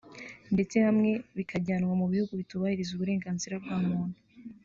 [0.53, 4.17] ndetse hamwe bikajyanwa mu bihugu bitubahiriza uburenganzira bwa muntu